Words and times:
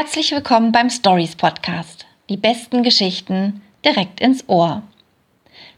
Herzlich 0.00 0.30
willkommen 0.30 0.70
beim 0.70 0.90
Stories 0.90 1.34
Podcast. 1.34 2.06
Die 2.28 2.36
besten 2.36 2.84
Geschichten 2.84 3.62
direkt 3.84 4.20
ins 4.20 4.48
Ohr. 4.48 4.84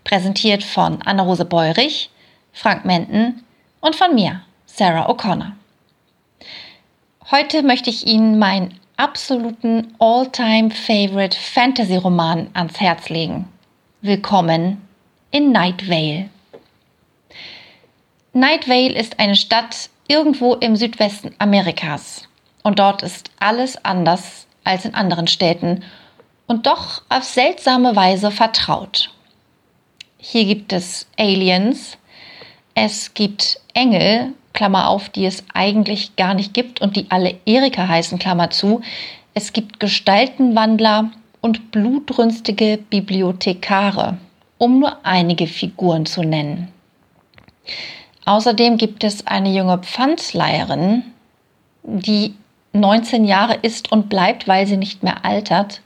Präsentiert 0.05 0.63
von 0.63 1.01
Anne-Rose 1.01 1.47
Beurich, 1.47 2.11
Frank 2.53 2.85
Menten 2.85 3.43
und 3.81 3.97
von 3.97 4.15
mir, 4.15 4.43
Sarah 4.67 5.09
O'Connor. 5.09 5.53
Heute 7.31 7.63
möchte 7.63 7.89
ich 7.89 8.07
Ihnen 8.07 8.39
meinen 8.39 8.79
absoluten 8.99 9.95
all-time 9.99 10.71
favorite 10.71 11.35
Fantasy-Roman 11.39 12.51
ans 12.53 12.79
Herz 12.79 13.09
legen. 13.09 13.49
Willkommen 14.03 14.87
in 15.31 15.51
Night 15.51 15.89
Vale. 15.89 16.29
Night 18.35 18.69
Vale 18.69 18.93
ist 18.93 19.19
eine 19.19 19.37
Stadt 19.37 19.89
irgendwo 20.09 20.57
im 20.57 20.77
Südwesten 20.77 21.35
Amerikas 21.39 22.29
und 22.63 22.79
dort 22.79 23.03
ist 23.03 23.31
alles 23.39 23.85
anders 23.85 24.47
als 24.65 24.85
in 24.85 24.95
anderen 24.95 25.27
Städten 25.27 25.83
und 26.47 26.67
doch 26.67 27.03
auf 27.09 27.25
seltsame 27.25 27.97
Weise 27.97 28.31
vertraut. 28.31 29.11
Hier 30.19 30.45
gibt 30.45 30.73
es 30.73 31.07
Aliens, 31.19 31.97
es 32.75 33.15
gibt 33.15 33.61
Engel, 33.75 34.35
Klammer 34.53 34.89
auf, 34.89 35.09
die 35.09 35.27
es 35.27 35.45
eigentlich 35.55 36.17
gar 36.17 36.35
nicht 36.35 36.55
gibt 36.55 36.81
und 36.81 36.97
die 36.97 37.07
alle 37.11 37.37
Erika 37.47 37.87
heißen, 37.87 38.19
Klammer 38.19 38.51
zu. 38.51 38.83
Es 39.33 39.53
gibt 39.53 39.81
Gestaltenwandler 39.81 41.11
und 41.41 41.71
blutrünstige 41.71 42.79
Bibliothekare, 42.91 44.19
um 44.59 44.81
nur 44.81 45.05
einige 45.05 45.47
Figuren 45.47 46.05
zu 46.05 46.23
nennen. 46.23 46.69
Außerdem 48.25 48.77
gibt 48.77 49.05
es 49.05 49.27
eine 49.27 49.51
junge 49.51 49.79
Pfandleiherin, 49.79 51.05
die 51.83 52.35
19 52.73 53.25
Jahre 53.25 53.55
ist 53.63 53.91
und 53.91 54.09
bleibt, 54.09 54.47
weil 54.47 54.67
sie 54.67 54.77
nicht 54.77 55.03
mehr 55.03 55.25
altert. 55.25 55.83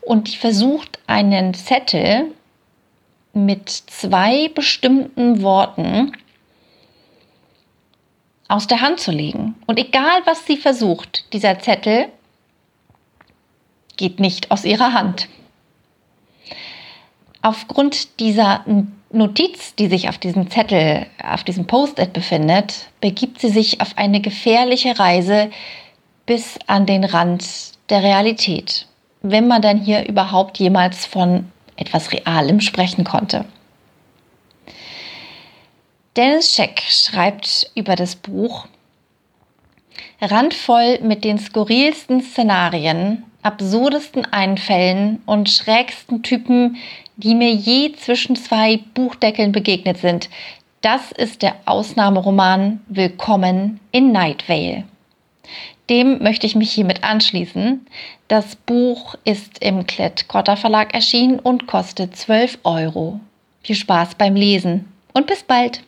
Und 0.00 0.32
die 0.32 0.36
versucht 0.36 0.98
einen 1.06 1.54
Zettel 1.54 2.32
mit 3.32 3.68
zwei 3.68 4.48
bestimmten 4.48 5.42
Worten 5.42 6.12
aus 8.48 8.66
der 8.66 8.80
Hand 8.80 9.00
zu 9.00 9.10
legen. 9.10 9.54
Und 9.66 9.78
egal, 9.78 10.22
was 10.26 10.46
sie 10.46 10.56
versucht, 10.56 11.32
dieser 11.32 11.58
Zettel 11.58 12.06
geht 13.96 14.20
nicht 14.20 14.50
aus 14.50 14.64
ihrer 14.64 14.92
Hand. 14.92 15.28
Aufgrund 17.42 18.20
dieser 18.20 18.64
Notiz, 19.10 19.74
die 19.76 19.88
sich 19.88 20.08
auf 20.08 20.18
diesem 20.18 20.50
Zettel, 20.50 21.06
auf 21.22 21.44
diesem 21.44 21.66
Post-it 21.66 22.12
befindet, 22.12 22.88
begibt 23.00 23.40
sie 23.40 23.50
sich 23.50 23.80
auf 23.80 23.96
eine 23.96 24.20
gefährliche 24.20 24.98
Reise 24.98 25.50
bis 26.26 26.58
an 26.66 26.86
den 26.86 27.04
Rand 27.04 27.44
der 27.90 28.02
Realität, 28.02 28.86
wenn 29.22 29.46
man 29.46 29.62
dann 29.62 29.78
hier 29.78 30.08
überhaupt 30.08 30.58
jemals 30.58 31.06
von 31.06 31.50
etwas 31.76 32.12
Realem 32.12 32.60
sprechen 32.60 33.04
konnte. 33.04 33.44
Dennis 36.16 36.54
Scheck 36.54 36.82
schreibt 36.88 37.70
über 37.74 37.96
das 37.96 38.14
Buch 38.14 38.66
randvoll 40.20 41.00
mit 41.02 41.24
den 41.24 41.38
skurrilsten 41.38 42.22
Szenarien, 42.22 43.24
absurdesten 43.42 44.24
Einfällen 44.24 45.22
und 45.26 45.50
schrägsten 45.50 46.22
Typen, 46.22 46.76
die 47.16 47.34
mir 47.34 47.52
je 47.52 47.92
zwischen 47.92 48.36
zwei 48.36 48.80
Buchdeckeln 48.94 49.52
begegnet 49.52 49.98
sind. 49.98 50.30
Das 50.80 51.12
ist 51.12 51.42
der 51.42 51.56
Ausnahmeroman 51.64 52.80
Willkommen 52.88 53.80
in 53.90 54.12
Night 54.12 54.48
Vale. 54.48 54.84
Dem 55.90 56.22
möchte 56.22 56.46
ich 56.46 56.54
mich 56.54 56.72
hiermit 56.72 57.04
anschließen. 57.04 57.86
Das 58.28 58.56
Buch 58.56 59.16
ist 59.24 59.62
im 59.62 59.86
Klett-Cotta 59.86 60.56
Verlag 60.56 60.94
erschienen 60.94 61.38
und 61.38 61.66
kostet 61.66 62.16
12 62.16 62.58
Euro. 62.64 63.20
Viel 63.62 63.76
Spaß 63.76 64.14
beim 64.16 64.34
Lesen 64.34 64.92
und 65.12 65.26
bis 65.26 65.42
bald! 65.42 65.82